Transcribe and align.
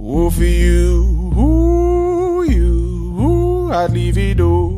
Oh, 0.00 0.30
for 0.30 0.44
you, 0.44 1.32
ooh, 1.36 2.44
you, 2.44 3.20
ooh, 3.20 3.72
I'd 3.72 3.90
leave 3.90 4.16
it 4.16 4.40
all. 4.40 4.77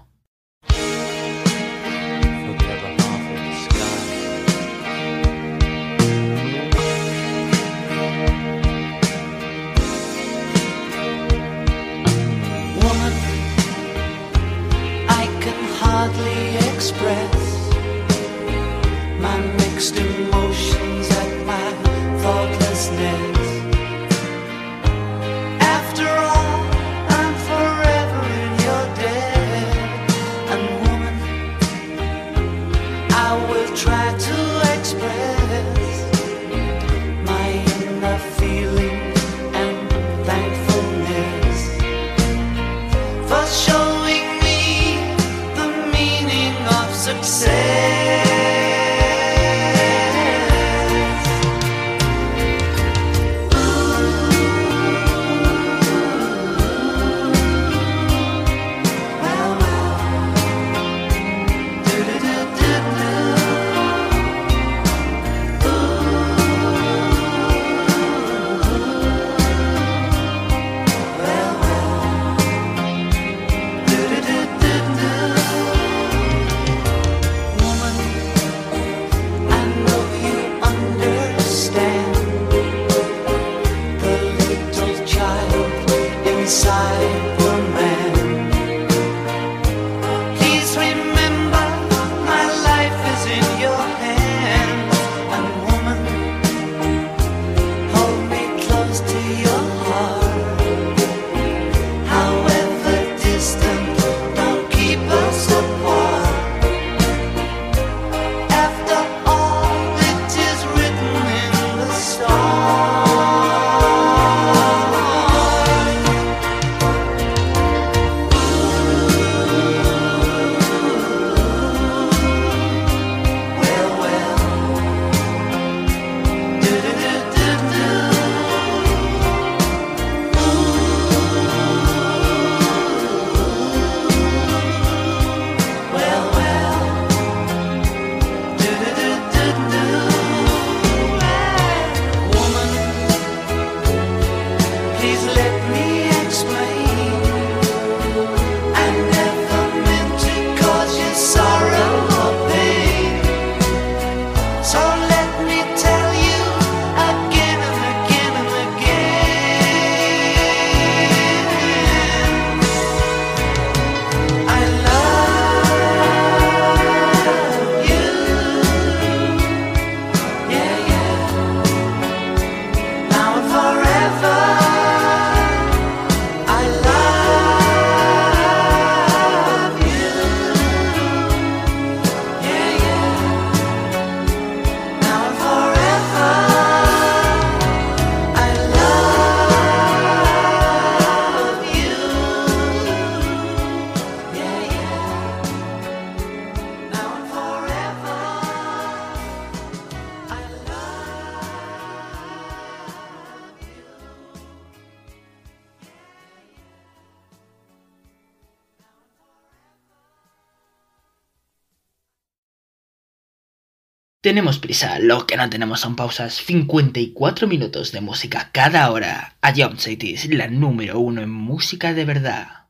Tenemos 214.31 214.59
prisa, 214.59 214.97
lo 214.97 215.27
que 215.27 215.35
no 215.35 215.49
tenemos 215.49 215.81
son 215.81 215.97
pausas. 215.97 216.35
54 216.35 217.47
minutos 217.47 217.91
de 217.91 217.99
música 217.99 218.49
cada 218.53 218.89
hora. 218.89 219.35
A 219.41 219.53
Jump 219.53 219.77
City, 219.77 220.15
la 220.29 220.47
número 220.47 221.01
uno 221.01 221.21
en 221.21 221.29
música 221.29 221.93
de 221.93 222.05
verdad. 222.05 222.60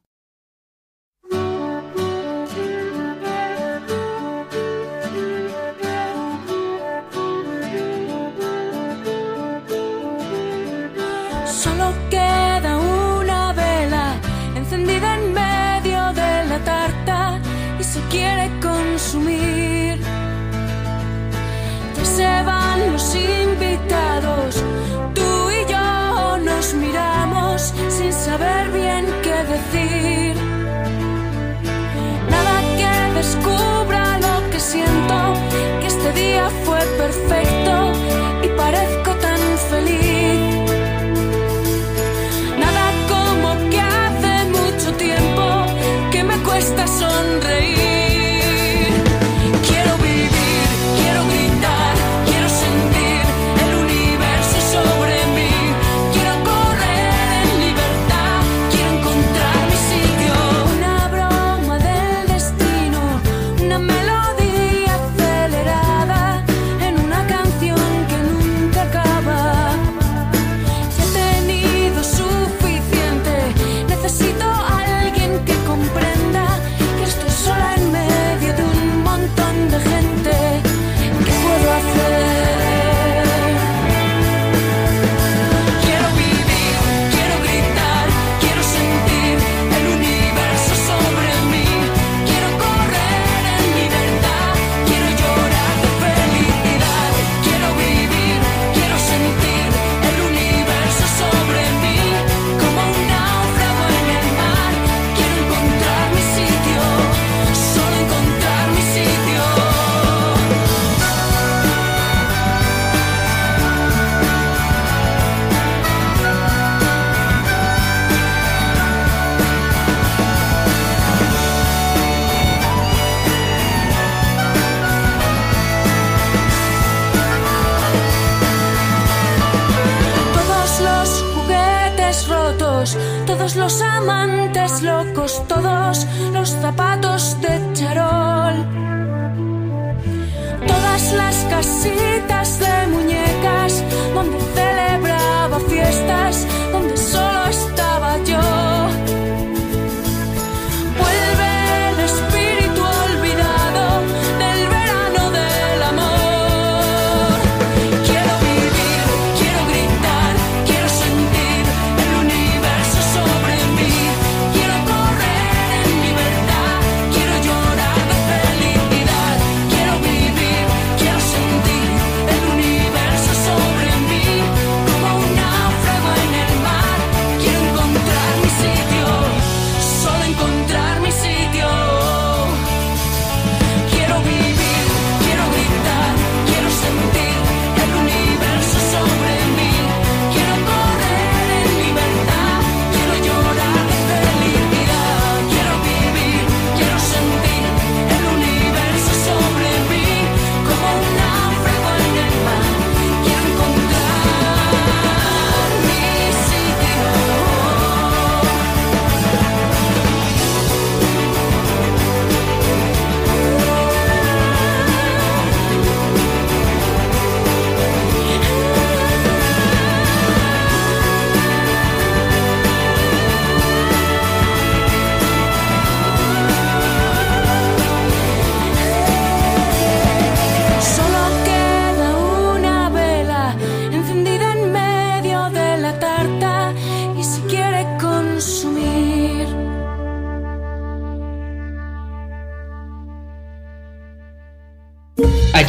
Todas 141.62 142.41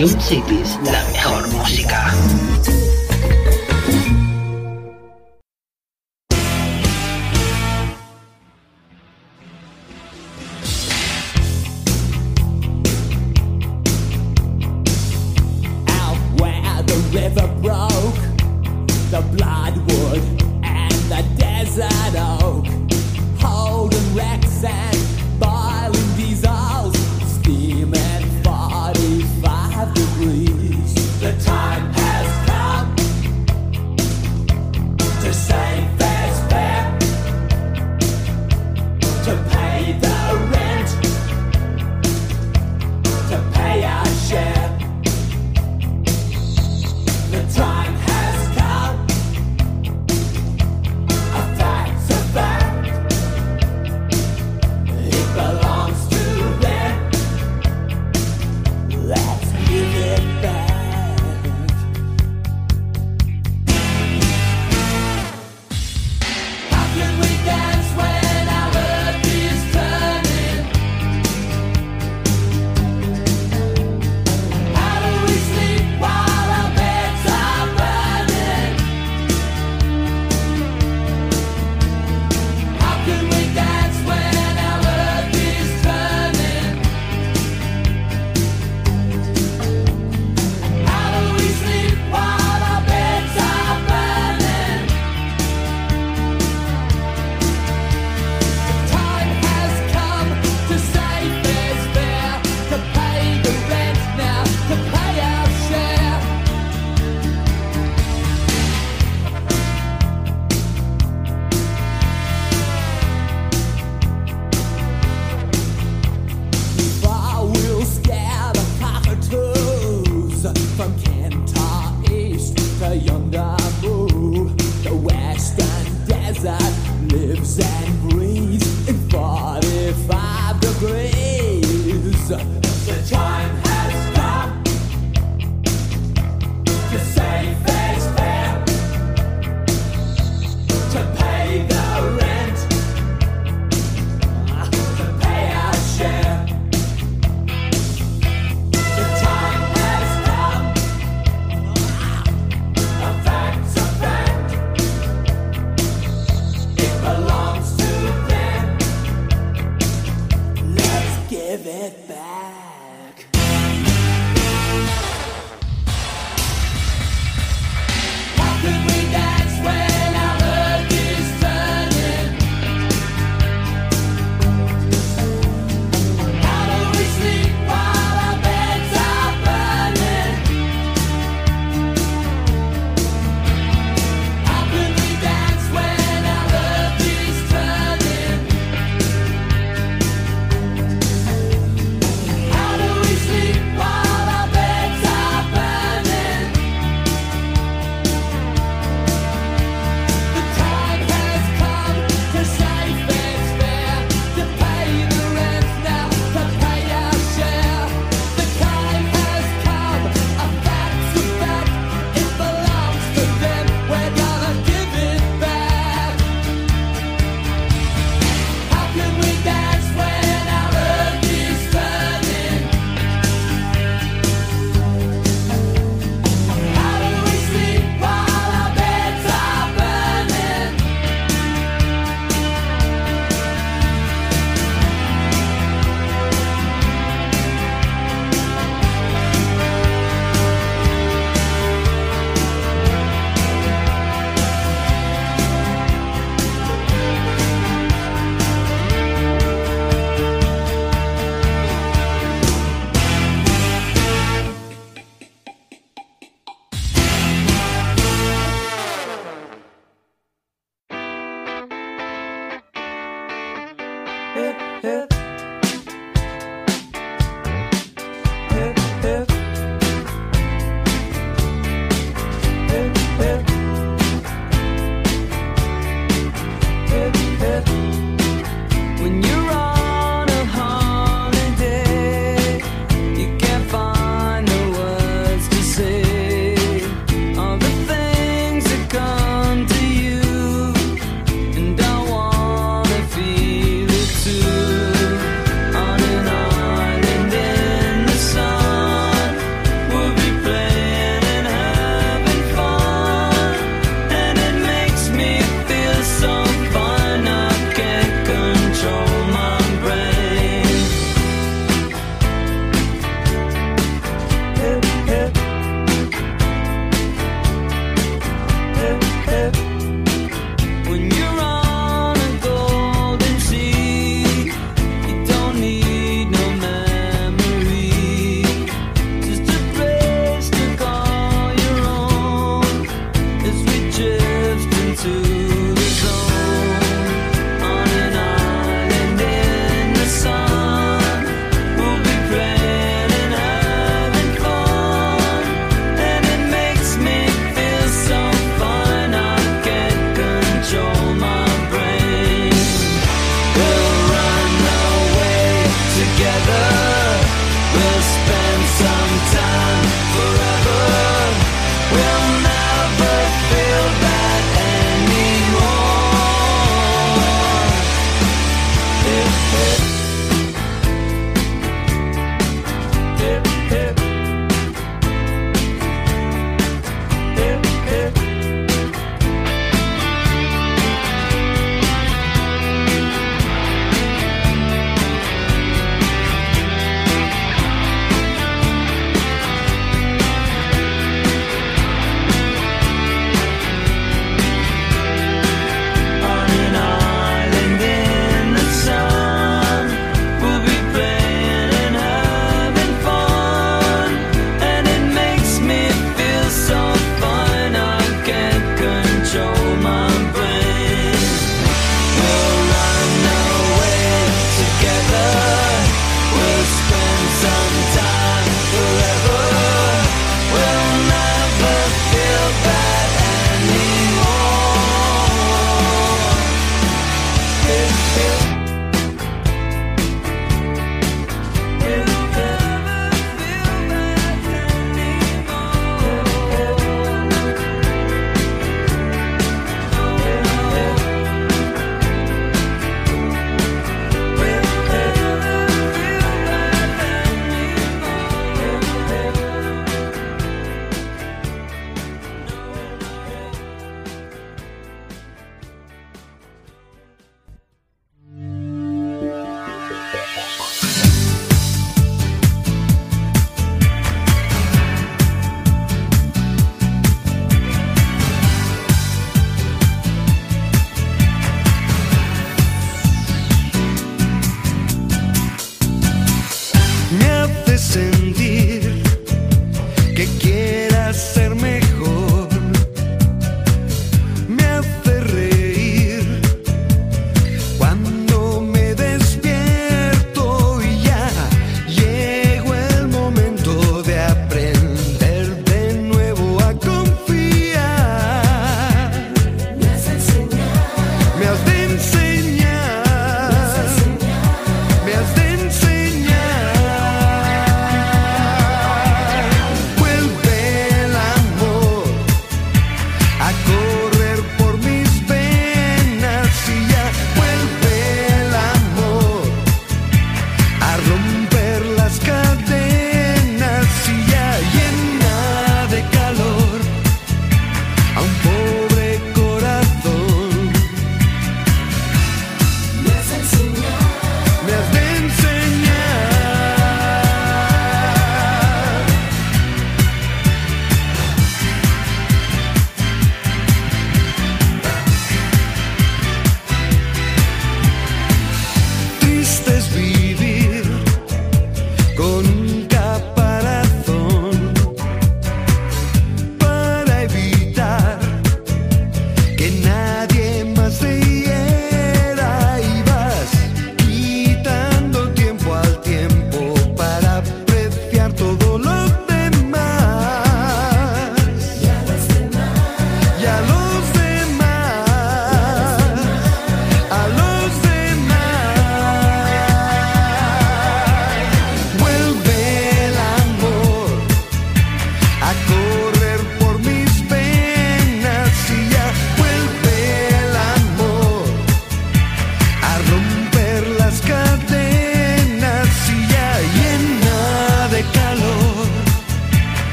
Ion 0.00 0.08
Cities, 0.18 0.78
la 0.82 1.09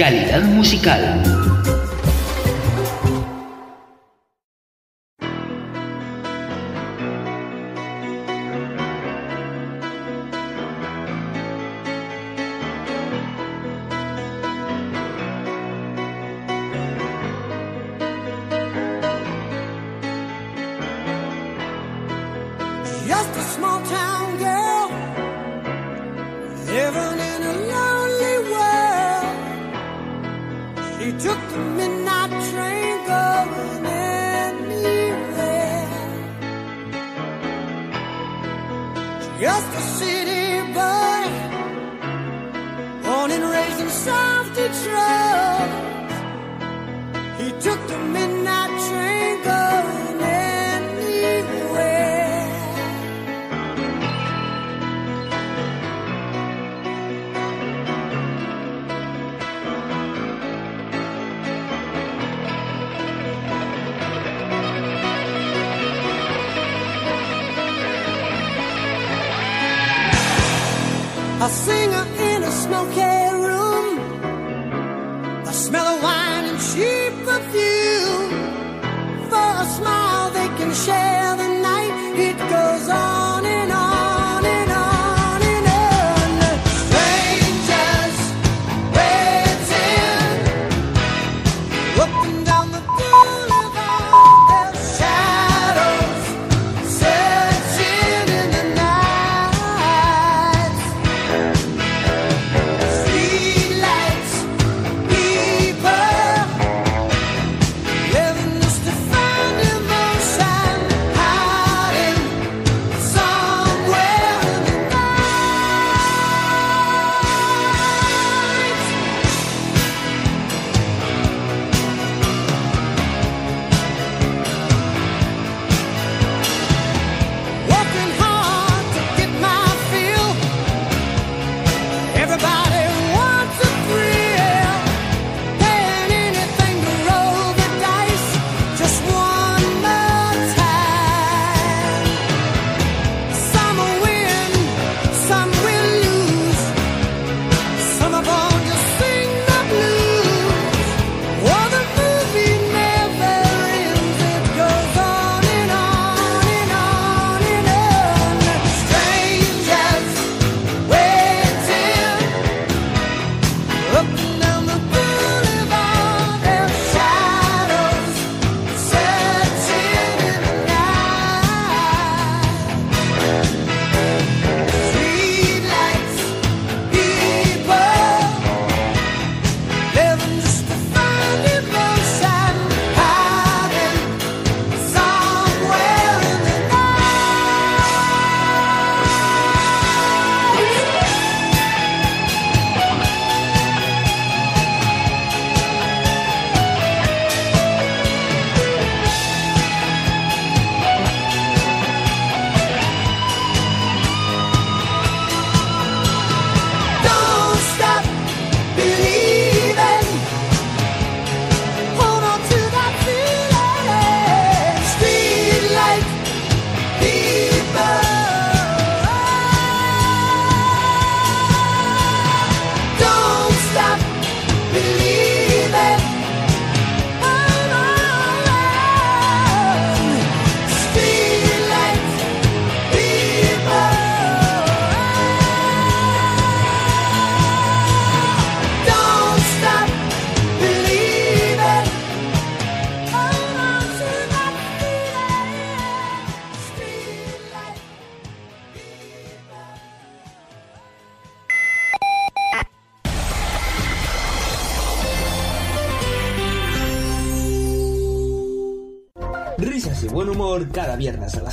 Calidad 0.00 0.40
musical. 0.44 1.39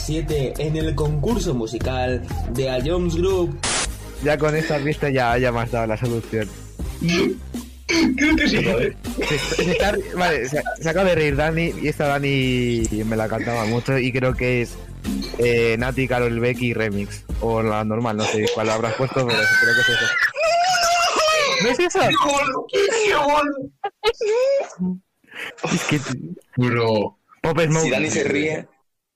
en 0.09 0.77
el 0.77 0.95
concurso 0.95 1.53
musical 1.53 2.21
de 2.53 2.69
A 2.69 2.79
Jones 2.83 3.15
Group. 3.15 3.59
Ya 4.23 4.37
con 4.37 4.55
esta 4.55 4.77
pista 4.79 5.09
ya 5.09 5.33
haya 5.33 5.51
más 5.51 5.69
dado 5.69 5.87
la 5.87 5.97
solución. 5.97 6.47
Creo 7.87 8.35
que 8.37 8.47
sí, 8.47 8.57
¿eh? 8.57 8.95
¿vale? 10.15 10.47
Se, 10.47 10.89
acaba 10.89 11.09
de 11.09 11.15
reír 11.15 11.35
Dani 11.35 11.73
y 11.81 11.89
esta 11.89 12.07
Dani 12.07 12.83
me 13.05 13.17
la 13.17 13.27
cantaba 13.27 13.65
mucho 13.65 13.97
y 13.97 14.13
creo 14.13 14.33
que 14.33 14.61
es 14.61 14.77
eh, 15.39 15.75
Nati, 15.77 16.07
Carol 16.07 16.39
Becky 16.39 16.73
Remix. 16.73 17.25
O 17.41 17.61
la 17.61 17.83
normal, 17.83 18.15
no 18.17 18.23
sé 18.23 18.45
cuál 18.53 18.69
habrás 18.69 18.93
puesto, 18.93 19.27
pero 19.27 19.39
creo 19.61 19.75
que 19.75 19.81
es 19.81 19.89
eso. 19.89 20.05
¿No 21.63 21.69
es 21.69 21.79
eso? 21.79 21.99
¡Qué 22.71 22.79
Es 25.73 25.83
que... 25.83 25.99
Bro. 26.55 27.17
Pop 27.41 27.59
Smoke. 27.59 27.83
Si 27.83 27.89
Dani 27.89 28.09
se 28.09 28.23
ríe... 28.23 28.67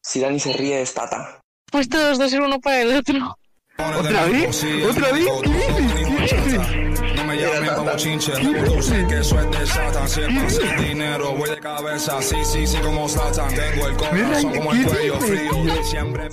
Si 0.03 0.19
Dani 0.19 0.39
se 0.39 0.53
ríe, 0.53 0.81
es 0.81 0.93
Tata. 0.93 1.39
Pues 1.71 1.87
todos 1.87 2.17
dos 2.17 2.33
en 2.33 2.41
uno 2.41 2.59
para 2.59 2.81
el 2.81 2.97
otro. 2.97 3.37
¿Otra 3.77 4.25
vez? 4.25 4.65
¿Otra 4.89 5.11
vez? 5.11 5.25
¿Qué 5.43 6.35
dices? 6.41 7.15
No 7.15 7.25
me 7.25 7.37
llamen 7.37 7.75
como 7.75 7.95
chinche, 7.95 8.31
tú 8.65 8.81
sé 8.81 9.05
que 9.07 9.23
soy 9.23 9.47
de 9.47 9.65
Satan. 9.65 10.10
Siempre 10.10 10.49
sin 10.49 10.77
dinero, 10.77 11.35
voy 11.35 11.49
de 11.52 11.60
cabeza, 11.60 12.21
sí, 12.21 12.35
sí, 12.43 12.65
sí, 12.65 12.77
como 12.79 13.08
Satan. 13.08 13.54
Tengo 13.54 13.87
el 13.87 13.95
corazón 13.95 14.56
como 14.56 14.73
el 14.73 14.85
cuello 14.85 15.19
frío, 15.19 15.83
siempre... 15.83 16.29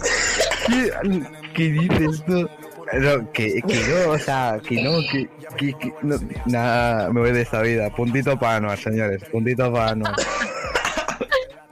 ¿Qué 1.54 1.70
dices 1.70 2.24
tú? 2.26 2.48
No, 2.94 3.32
que, 3.32 3.60
que 3.68 3.74
yo, 3.86 4.12
o 4.12 4.18
sea, 4.18 4.58
que 4.66 4.82
no, 4.82 5.00
que, 5.10 5.28
que, 5.58 5.74
que 5.74 5.92
no, 6.02 6.16
nada, 6.46 7.10
me 7.10 7.20
voy 7.20 7.32
de 7.32 7.42
esta 7.42 7.60
vida. 7.60 7.90
Puntito 7.94 8.38
para 8.38 8.60
no, 8.60 8.74
señores, 8.78 9.22
puntito 9.30 9.70
para 9.70 9.94
no. 9.94 10.06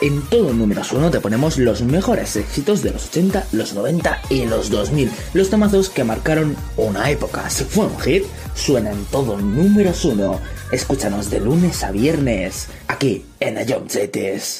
En 0.00 0.22
todo 0.28 0.52
números 0.52 0.92
uno 0.92 1.10
te 1.10 1.18
ponemos 1.18 1.58
los 1.58 1.82
mejores 1.82 2.36
éxitos 2.36 2.82
de 2.82 2.92
los 2.92 3.08
80, 3.08 3.48
los 3.52 3.74
90 3.74 4.22
y 4.30 4.46
los 4.46 4.70
2000. 4.70 5.10
Los 5.34 5.50
tomazos 5.50 5.90
que 5.90 6.04
marcaron 6.04 6.56
una 6.76 7.10
época. 7.10 7.50
Si 7.50 7.64
fue 7.64 7.86
un 7.86 7.98
hit, 7.98 8.24
suena 8.54 8.92
en 8.92 9.04
todo 9.06 9.38
números 9.38 10.04
uno. 10.04 10.40
Escúchanos 10.70 11.30
de 11.30 11.40
lunes 11.40 11.82
a 11.82 11.90
viernes, 11.90 12.68
aquí 12.86 13.26
en 13.40 13.66
Ion 13.68 13.90
Cities. 13.90 14.58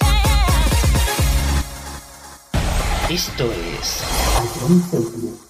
Esto 3.09 3.51
es 3.79 5.50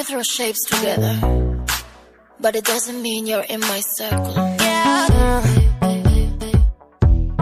can 0.00 0.06
throw 0.06 0.22
shapes 0.22 0.64
together, 0.64 1.14
but 2.40 2.56
it 2.56 2.64
doesn't 2.64 3.02
mean 3.02 3.26
you're 3.26 3.48
in 3.54 3.60
my 3.60 3.80
circle. 3.98 4.34
Yeah. 4.34 5.42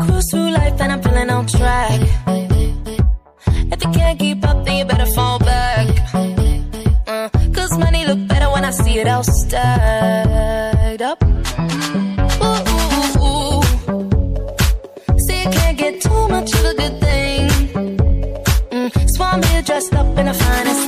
Cruise 0.00 0.26
through 0.32 0.50
life 0.50 0.80
and 0.80 0.92
I'm 0.92 1.02
feeling 1.02 1.30
on 1.30 1.46
track. 1.46 2.00
If 3.72 3.84
you 3.84 3.90
can't 3.92 4.18
keep 4.18 4.44
up, 4.44 4.64
then 4.64 4.76
you 4.78 4.84
better 4.84 5.06
fall 5.06 5.38
back. 5.38 5.86
Uh, 7.06 7.28
Cause 7.54 7.78
money 7.78 8.04
look 8.06 8.26
better 8.26 8.50
when 8.50 8.64
I 8.64 8.70
see 8.70 8.98
it 8.98 9.06
all 9.06 9.22
stacked 9.22 11.02
up. 11.02 11.22
Ooh. 12.42 13.62
See, 15.26 15.38
you 15.44 15.50
can't 15.58 15.78
get 15.78 16.00
too 16.00 16.28
much 16.28 16.52
of 16.54 16.64
a 16.64 16.74
good 16.74 17.00
thing. 17.06 17.48
Mm, 18.72 19.08
so 19.14 19.22
I'm 19.22 19.42
here 19.44 19.62
dressed 19.62 19.94
up 19.94 20.18
in 20.18 20.26
the 20.26 20.34
finest 20.34 20.87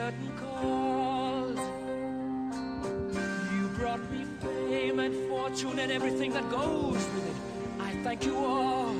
curtain 0.00 0.32
calls. 0.38 1.58
You 3.52 3.68
brought 3.78 4.02
me 4.10 4.24
fame 4.40 4.98
and 4.98 5.14
fortune 5.28 5.78
and 5.78 5.92
everything 5.92 6.32
that 6.32 6.48
goes 6.50 7.02
with 7.14 7.26
it. 7.30 7.36
I 7.78 7.90
thank 8.04 8.24
you 8.24 8.36
all. 8.38 8.94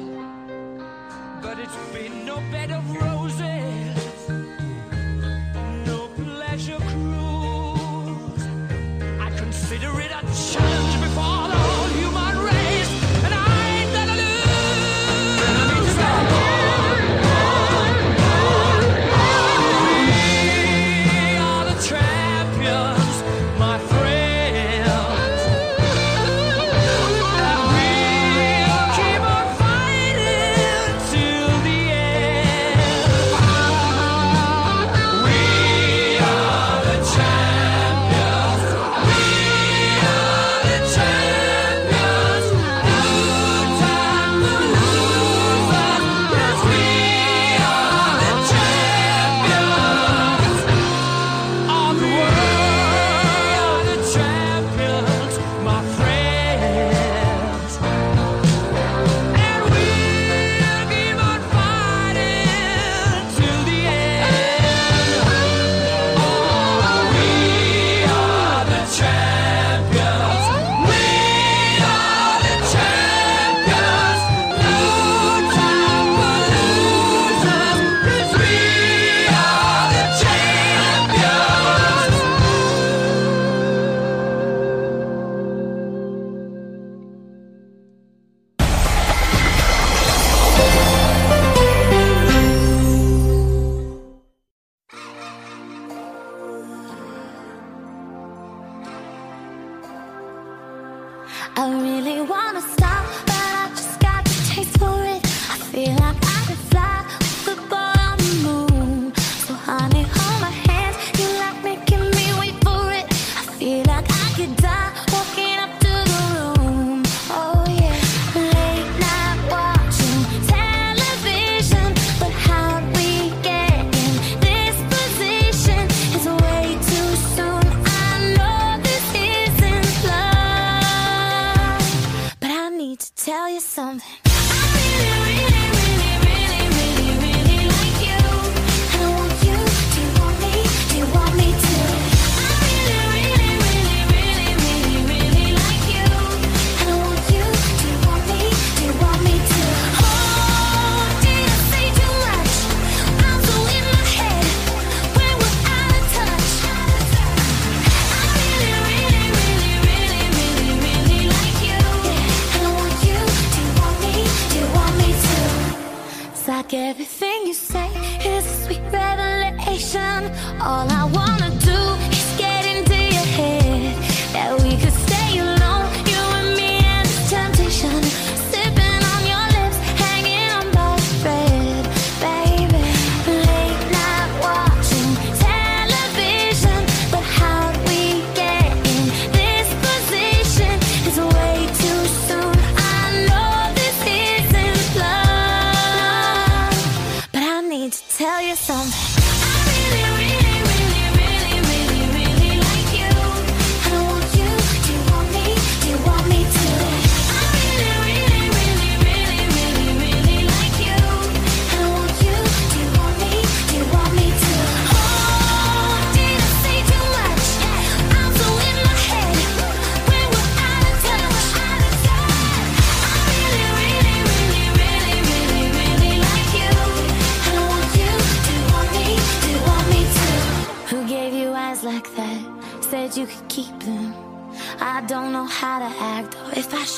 But 1.42 1.58
it's 1.58 1.78
been 1.94 2.26
no 2.26 2.36
bed 2.52 2.70
of 2.70 2.84
roses, 2.94 4.28
no 5.86 6.08
pleasure 6.22 6.82
cruise. 6.92 8.44
I 9.26 9.28
consider 9.38 9.90
it 10.04 10.10
a 10.10 10.22
challenge. 10.52 10.99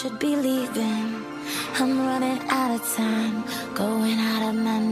should 0.02 0.18
be 0.18 0.34
leaving. 0.34 1.24
I'm 1.78 1.96
running 2.06 2.40
out 2.48 2.74
of 2.74 2.82
time, 2.96 3.44
going 3.72 4.18
out 4.18 4.48
of 4.48 4.54
my 4.56 4.80
mind. 4.80 4.91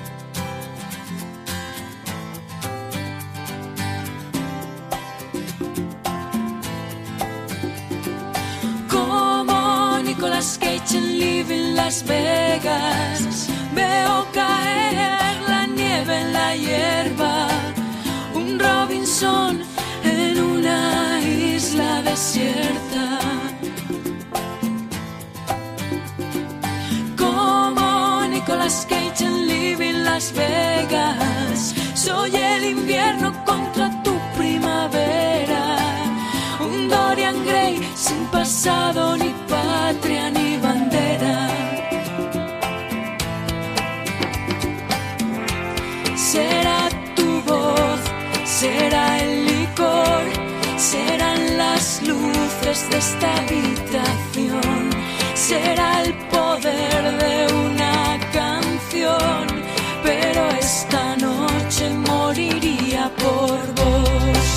esta 53.01 53.29
habitación 53.41 54.89
será 55.33 56.03
el 56.03 56.13
poder 56.35 57.01
de 57.23 57.35
una 57.65 58.19
canción, 58.31 59.43
pero 60.03 60.41
esta 60.51 61.17
noche 61.17 61.89
moriría 62.09 63.11
por 63.23 63.57
vos. 63.79 64.49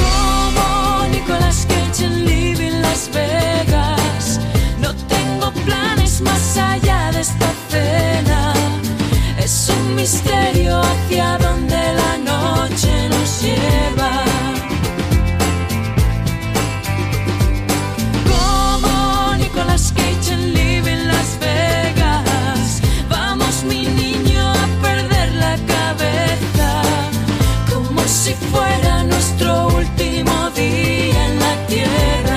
Como 0.00 1.06
Nicolas 1.14 1.66
Cage 1.70 2.06
en 2.06 2.24
Living 2.24 2.80
Las 2.80 3.10
Vegas, 3.12 4.40
no 4.80 4.90
tengo 5.14 5.52
planes 5.66 6.22
más 6.22 6.56
allá. 6.56 6.87
misterio 9.98 10.80
hacia 10.80 11.38
donde 11.38 11.76
la 11.76 12.12
noche 12.18 13.08
nos 13.08 13.42
lleva. 13.42 14.12
Como 18.30 19.34
Nicolas 19.36 19.92
Cage 19.96 20.34
en 20.34 20.54
Live 20.54 20.88
en 20.92 21.08
Las 21.08 21.38
Vegas, 21.40 22.80
vamos 23.10 23.64
mi 23.64 23.86
niño 23.86 24.40
a 24.48 24.66
perder 24.80 25.34
la 25.34 25.56
cabeza, 25.74 26.70
como 27.72 28.00
si 28.02 28.34
fuera 28.52 29.02
nuestro 29.02 29.66
último 29.66 30.50
día 30.50 31.26
en 31.26 31.40
la 31.40 31.66
tierra. 31.66 32.27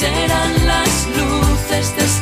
serán 0.00 0.66
las 0.66 1.06
luces 1.08 1.94
de 1.94 2.19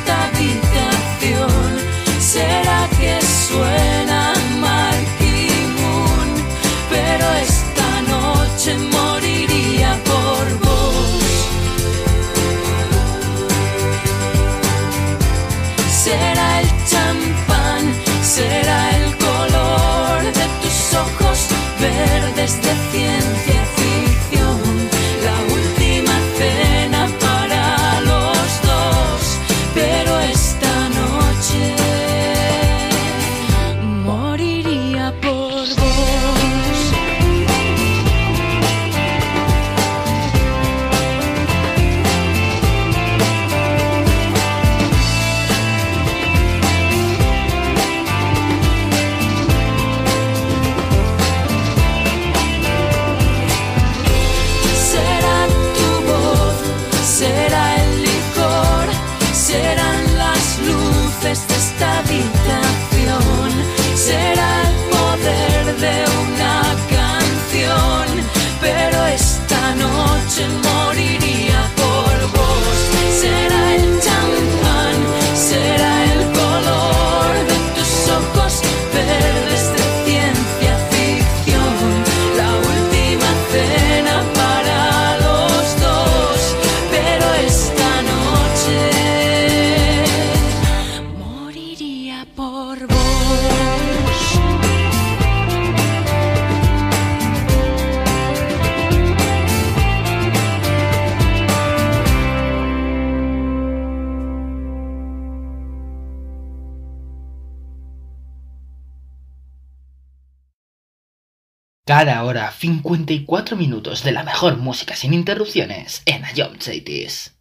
54 112.68 113.56
minutos 113.56 114.04
de 114.04 114.12
la 114.12 114.22
mejor 114.24 114.58
música 114.58 114.94
sin 114.94 115.14
interrupciones 115.14 116.02
en 116.04 116.22
Ayom 116.26 116.58
Cities. 116.58 117.32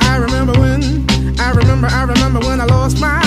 I 0.00 0.18
remember 0.20 0.52
when, 0.60 1.04
I 1.40 1.50
remember, 1.50 1.88
I 1.88 2.04
remember 2.04 2.38
when 2.46 2.60
I 2.60 2.66
lost 2.66 3.00
my 3.00 3.25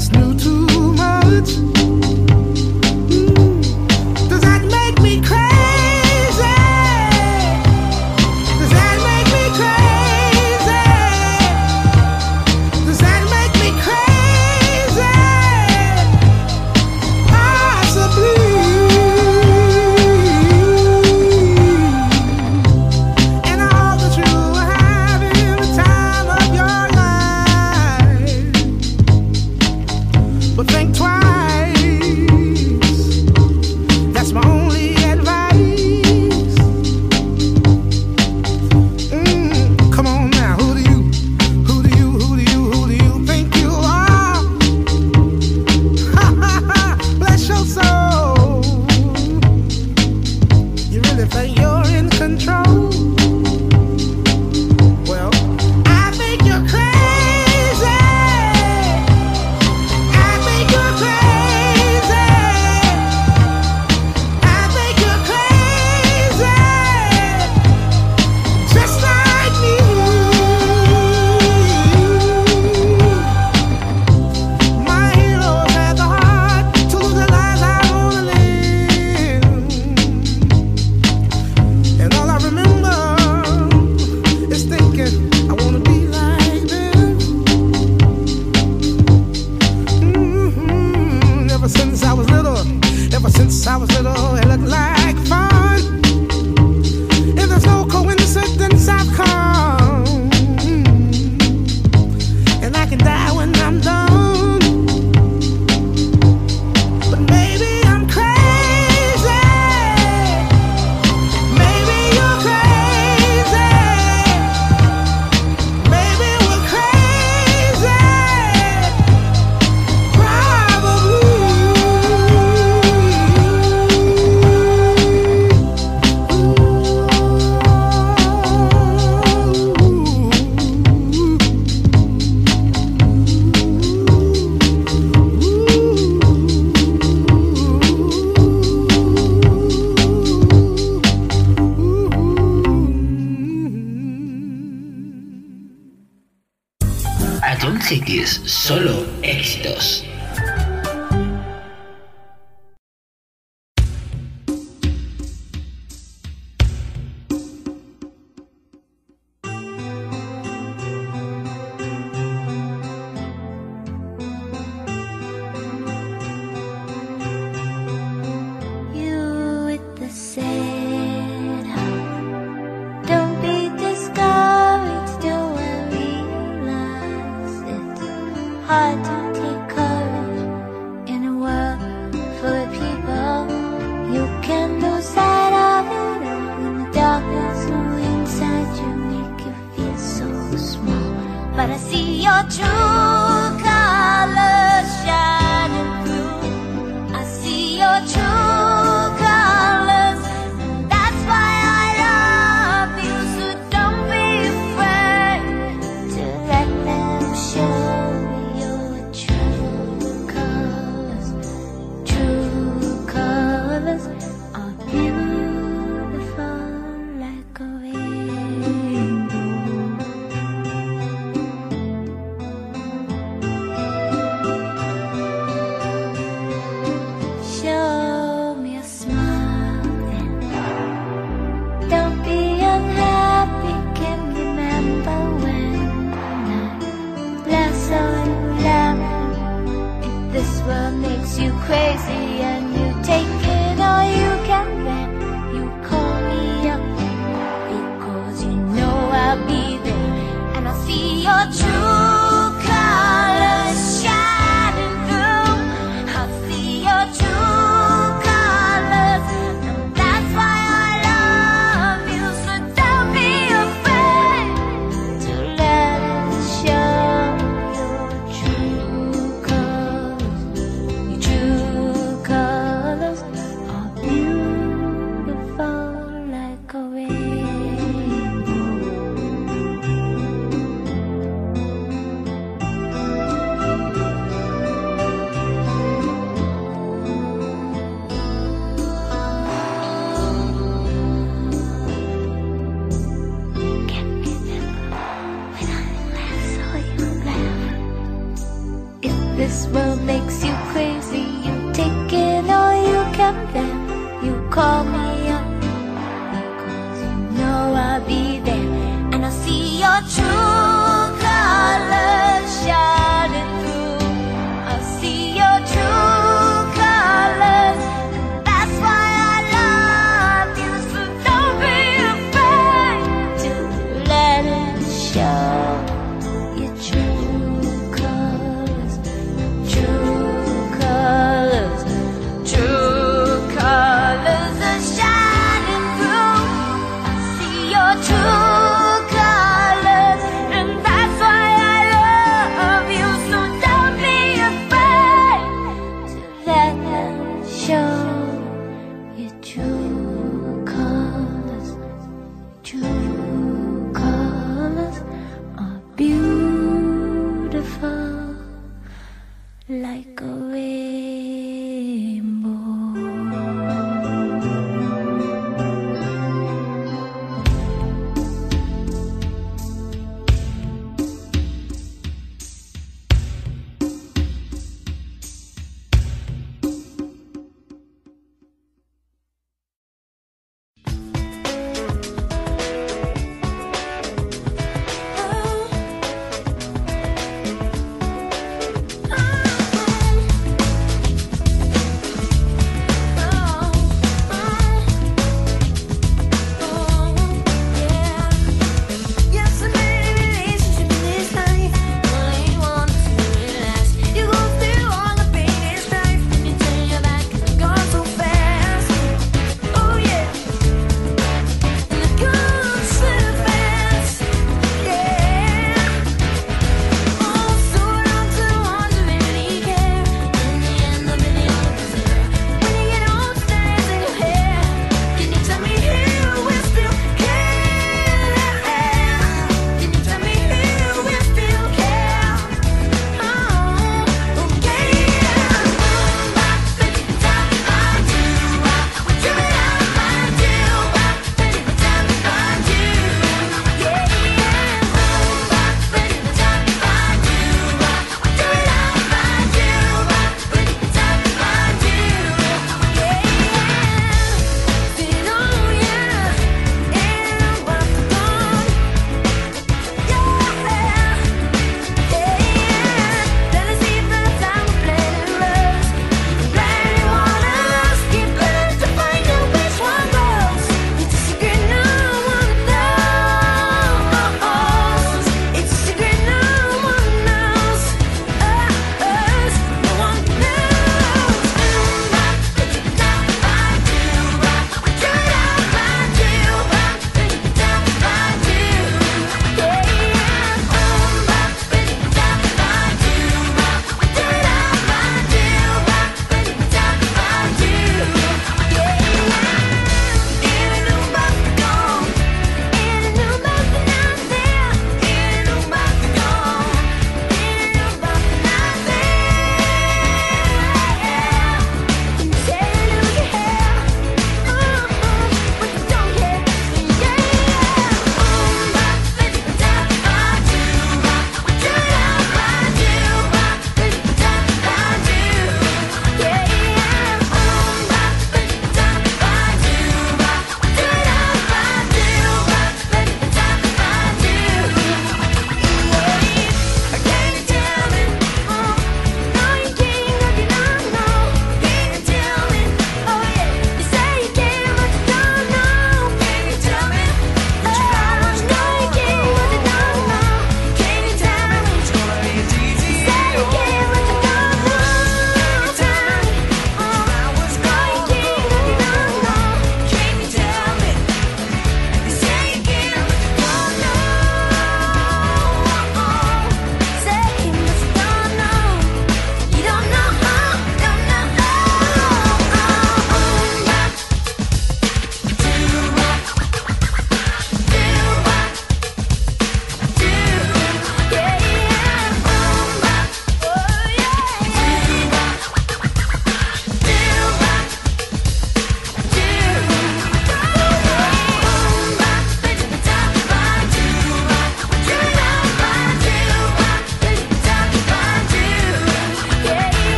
just 0.00 0.12
knew 0.14 0.34
too 0.34 0.94
much. 0.94 1.79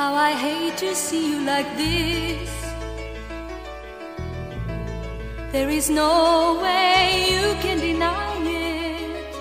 How 0.00 0.14
I 0.14 0.32
hate 0.32 0.78
to 0.78 0.94
see 0.94 1.24
you 1.30 1.40
like 1.44 1.76
this. 1.76 2.50
There 5.52 5.68
is 5.68 5.90
no 5.90 6.58
way 6.62 7.26
you 7.32 7.54
can 7.60 7.78
deny 7.80 8.38
it. 8.46 9.34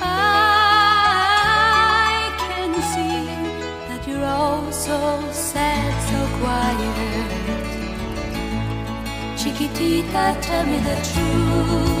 I 0.00 0.14
can 2.40 2.72
see 2.92 3.26
that 3.90 4.02
you're 4.08 4.24
all 4.24 4.72
so 4.72 4.98
sad, 5.30 5.92
so 6.10 6.20
quiet. 6.40 7.30
Chiquitita, 9.40 10.24
tell 10.40 10.64
me 10.64 10.78
the 10.88 10.96
truth. 11.10 11.99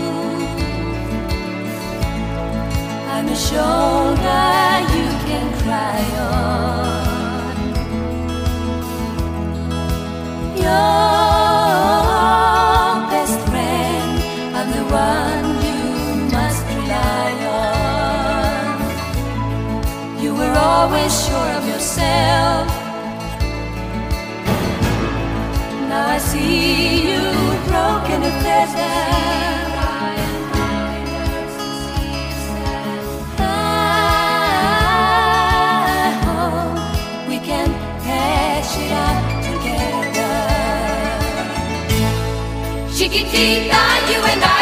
find 3.20 3.30
a 3.30 3.36
shoulder 3.36 4.80
you 4.96 5.06
can 5.28 5.46
cry 5.62 6.02
on. 6.20 7.58
Your 10.56 10.90
best 13.10 13.38
friend, 13.48 14.10
I'm 14.56 14.68
the 14.78 14.84
one 15.06 15.46
you 15.66 15.80
must 16.32 16.62
rely 16.76 17.32
on. 17.68 18.76
You 20.22 20.30
were 20.34 20.54
always 20.56 21.12
sure 21.26 21.50
of 21.58 21.64
yourself. 21.68 22.66
Now 25.88 26.06
I 26.16 26.18
see 26.18 27.10
you 27.10 27.22
broken 27.68 28.22
and 28.22 28.36
pleasant. 28.42 29.69
Tiki 43.10 43.66
you 44.08 44.22
and 44.22 44.44
I. 44.44 44.59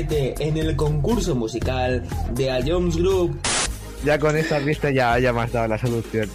en 0.00 0.56
el 0.56 0.74
concurso 0.76 1.34
musical 1.34 2.02
de 2.34 2.50
A 2.50 2.60
Jones 2.64 2.96
Group. 2.96 3.38
Ya 4.04 4.18
con 4.18 4.36
esta 4.36 4.58
pista 4.60 4.90
ya, 4.90 5.18
ya 5.18 5.32
me 5.32 5.42
has 5.42 5.52
dado 5.52 5.68
la 5.68 5.78
solución. 5.78 6.28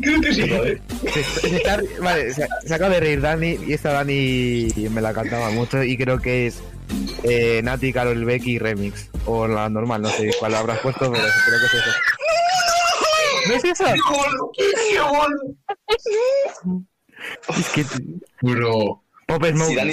Creo 0.00 0.20
que 0.20 0.32
sí. 0.32 0.42
Se, 0.42 2.00
vale, 2.00 2.32
se, 2.32 2.44
acaba 2.74 2.94
de 2.94 3.00
reír 3.00 3.20
Dani 3.20 3.58
y 3.66 3.72
esta 3.72 3.92
Dani 3.92 4.68
me 4.90 5.00
la 5.00 5.12
cantaba 5.12 5.50
mucho 5.50 5.82
y 5.82 5.96
creo 5.96 6.18
que 6.18 6.46
es 6.46 6.62
eh, 7.24 7.60
Nati, 7.62 7.92
Carol 7.92 8.24
Becky 8.24 8.58
Remix. 8.58 9.10
O 9.26 9.48
la 9.48 9.68
normal, 9.68 10.02
no 10.02 10.08
sé 10.10 10.30
cuál 10.38 10.54
habrás 10.54 10.78
puesto, 10.80 11.10
pero 11.10 11.24
creo 11.46 11.58
que 11.60 11.66
es 11.66 11.74
eso. 11.74 11.90
¿No 13.48 13.54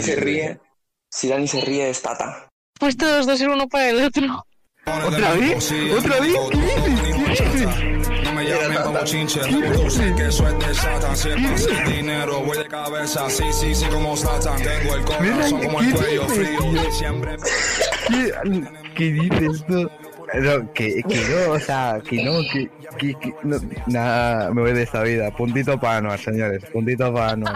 es 0.01 0.62
si 1.13 1.27
Dani 1.27 1.47
se 1.47 1.61
ríe 1.61 1.89
es 1.89 2.01
Tata. 2.01 2.49
Pues 2.79 2.97
todos 2.97 3.27
dos 3.27 3.37
ser 3.37 3.49
uno 3.49 3.67
para 3.67 3.89
el 3.89 4.03
otro. 4.03 4.45
¿Otra 4.85 5.33
vez? 5.33 5.71
¿Otra 5.97 6.19
vez? 6.19 6.35
¿Qué 6.51 6.57
dices? 6.57 7.41
¿Qué 7.41 7.49
dices? 7.49 8.23
No 8.23 8.33
me 8.33 8.43
llamen 8.43 8.73
pa' 8.73 8.99
bochinche, 8.99 9.39
tú 9.39 9.89
sé 9.89 10.13
que 10.15 10.27
eso 10.27 10.47
es 10.47 10.67
de 10.67 10.73
Satan. 10.73 11.15
Si 11.15 11.29
es 11.29 11.63
sin 11.63 11.85
dinero, 11.85 12.41
voy 12.41 12.57
de 12.57 12.67
cabeza. 12.67 13.29
Sí, 13.29 13.43
sí, 13.53 13.75
sí, 13.75 13.85
como 13.85 14.17
Satan. 14.17 14.61
Tengo 14.61 14.95
el 14.95 15.05
corazón 15.05 15.63
como 15.63 15.81
el 15.81 15.93
cuello 15.93 16.27
frío. 16.27 16.91
Siempre 16.91 17.37
¿Qué, 18.07 18.63
qué 18.95 19.11
dices 19.11 19.65
tú? 19.67 19.89
No, 20.33 20.73
que, 20.73 21.03
que 21.03 21.25
no, 21.29 21.51
o 21.53 21.59
sea, 21.59 22.01
que 22.09 22.23
no, 22.23 22.39
que, 22.51 22.69
que, 22.97 23.13
que 23.19 23.35
no, 23.43 23.57
nada, 23.85 24.51
me 24.51 24.61
voy 24.63 24.73
de 24.73 24.81
esta 24.81 25.03
vida. 25.03 25.29
Puntito 25.29 25.79
para 25.79 25.97
Anuar, 25.97 26.19
señores, 26.19 26.65
puntito 26.73 27.13
para 27.13 27.33
Anuar. 27.33 27.55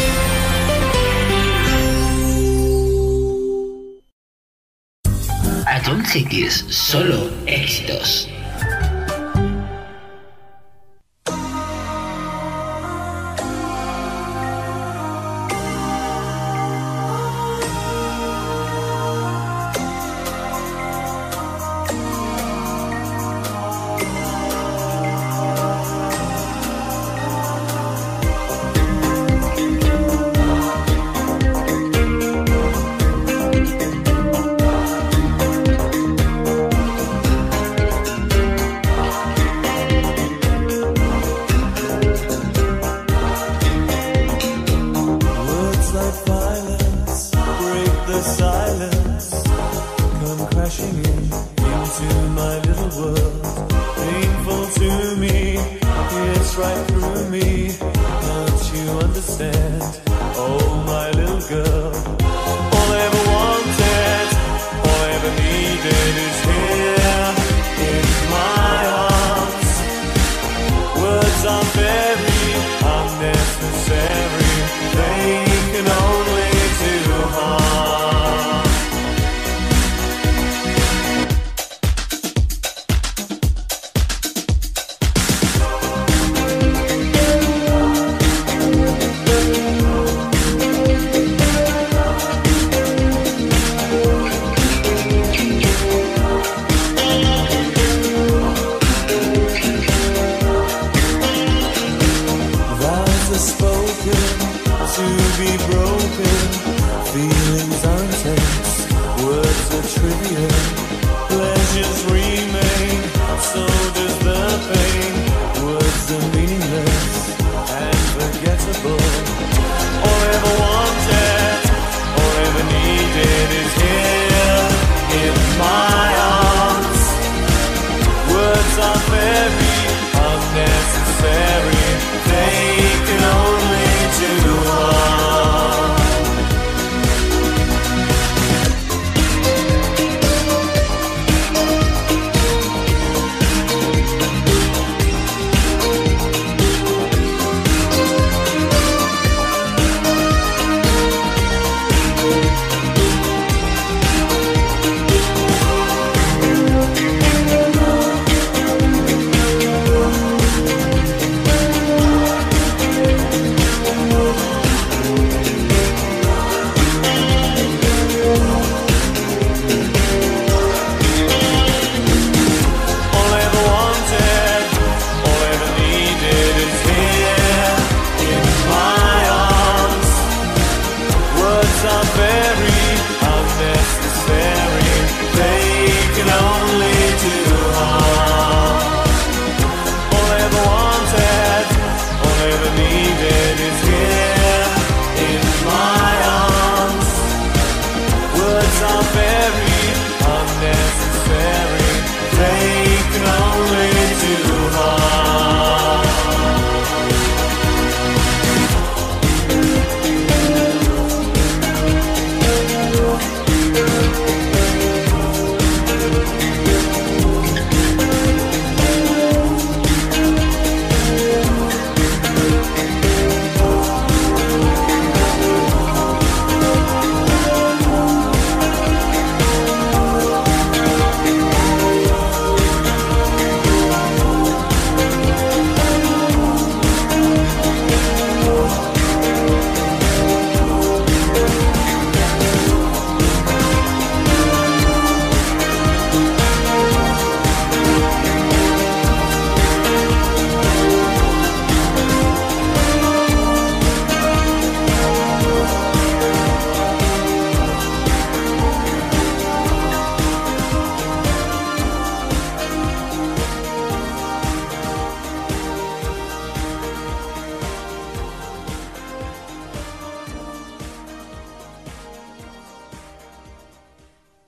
Ion 5.91 6.05
Cities, 6.05 6.63
solo 6.69 7.29
éxitos. 7.47 8.29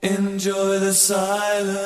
Enjoy 0.03 0.81
the 0.81 0.91
silence. 0.91 1.79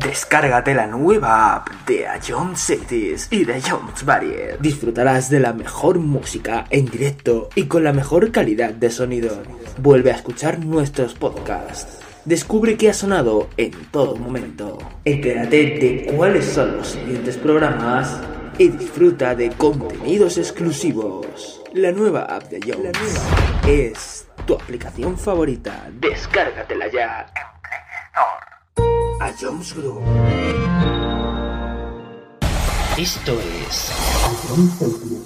Descárgate 0.00 0.72
la 0.72 0.86
nueva 0.86 1.56
app 1.56 1.68
de 1.84 2.06
Ion 2.28 2.56
Cities 2.56 3.26
y 3.32 3.44
de 3.44 3.60
Jones 3.60 4.04
Barrier. 4.04 4.60
Disfrutarás 4.60 5.30
de 5.30 5.40
la 5.40 5.52
mejor 5.52 5.98
música 5.98 6.66
en 6.70 6.86
directo 6.86 7.48
y 7.56 7.64
con 7.64 7.82
la 7.82 7.92
mejor 7.92 8.30
calidad 8.30 8.72
de 8.72 8.88
sonido. 8.90 9.42
Vuelve 9.78 10.12
a 10.12 10.14
escuchar 10.14 10.60
nuestros 10.64 11.14
podcasts. 11.14 11.98
Descubre 12.24 12.76
qué 12.76 12.90
ha 12.90 12.94
sonado 12.94 13.48
en 13.56 13.72
todo 13.90 14.14
momento. 14.14 14.78
Entérate 15.04 15.56
de 15.56 16.12
cuáles 16.14 16.44
son 16.44 16.76
los 16.76 16.86
siguientes 16.86 17.36
programas 17.36 18.20
y 18.58 18.68
disfruta 18.68 19.34
de 19.36 19.50
contenidos 19.50 20.36
exclusivos. 20.36 21.62
La 21.74 21.92
nueva 21.92 22.22
app 22.22 22.44
de 22.44 22.60
Jones 22.60 22.98
es 23.66 24.26
tu 24.46 24.54
aplicación 24.54 25.16
favorita. 25.16 25.88
Descárgatela 26.00 26.88
ya 26.88 27.26
en 27.36 27.46
Play 27.62 27.80
Store. 28.12 28.98
A 29.20 29.32
Jones 29.40 29.74
Group. 29.74 30.02
Esto 32.96 33.38
es. 33.68 33.92
Jones. 34.48 35.17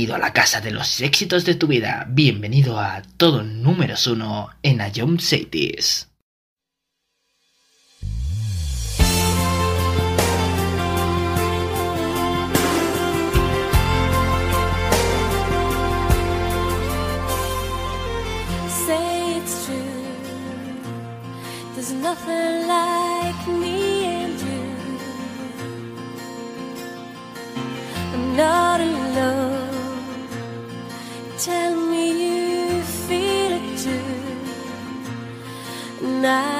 bienvenido 0.00 0.14
a 0.14 0.26
la 0.26 0.32
casa 0.32 0.62
de 0.62 0.70
los 0.70 1.02
éxitos 1.02 1.44
de 1.44 1.56
tu 1.56 1.66
vida. 1.66 2.06
Bienvenido 2.08 2.80
a 2.80 3.02
todo 3.18 3.42
número 3.42 3.96
uno 4.10 4.48
en 4.62 4.80
Ayom 4.80 5.18
Cities. 5.18 6.06
nothing 21.92 22.66
like 22.68 23.48
me 23.48 24.04
and 24.04 24.40
you. 24.40 24.62
Not 28.36 28.89
night. 36.20 36.59